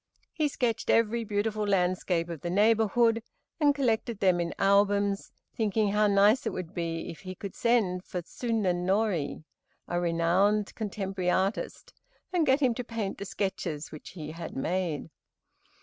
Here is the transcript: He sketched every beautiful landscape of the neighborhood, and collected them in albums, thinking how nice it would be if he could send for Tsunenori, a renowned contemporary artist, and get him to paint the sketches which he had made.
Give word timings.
He 0.33 0.47
sketched 0.47 0.89
every 0.89 1.23
beautiful 1.23 1.63
landscape 1.63 2.27
of 2.29 2.41
the 2.41 2.49
neighborhood, 2.49 3.21
and 3.59 3.75
collected 3.75 4.19
them 4.19 4.39
in 4.41 4.51
albums, 4.57 5.31
thinking 5.55 5.89
how 5.89 6.07
nice 6.07 6.47
it 6.47 6.53
would 6.53 6.73
be 6.73 7.11
if 7.11 7.19
he 7.19 7.35
could 7.35 7.53
send 7.53 8.03
for 8.03 8.23
Tsunenori, 8.23 9.43
a 9.87 10.01
renowned 10.01 10.73
contemporary 10.73 11.29
artist, 11.29 11.93
and 12.33 12.47
get 12.47 12.61
him 12.61 12.73
to 12.73 12.83
paint 12.83 13.19
the 13.19 13.25
sketches 13.25 13.91
which 13.91 14.09
he 14.13 14.31
had 14.31 14.55
made. 14.55 15.11